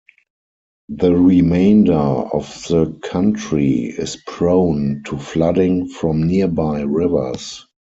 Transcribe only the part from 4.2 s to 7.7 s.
prone to flooding from nearby rivers.